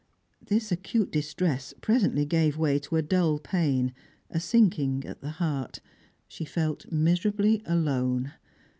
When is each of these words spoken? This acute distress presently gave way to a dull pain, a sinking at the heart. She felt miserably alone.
This 0.43 0.71
acute 0.71 1.11
distress 1.11 1.75
presently 1.79 2.25
gave 2.25 2.57
way 2.57 2.79
to 2.79 2.95
a 2.95 3.03
dull 3.03 3.37
pain, 3.37 3.93
a 4.31 4.39
sinking 4.39 5.05
at 5.05 5.21
the 5.21 5.29
heart. 5.37 5.79
She 6.27 6.43
felt 6.43 6.91
miserably 6.91 7.61
alone. 7.67 8.31